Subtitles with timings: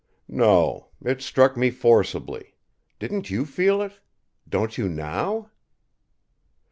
[0.27, 0.87] "No.
[1.03, 2.55] It struck me forcibly.
[2.97, 3.99] Didn't you feel it?
[4.49, 5.51] Don't you, now?"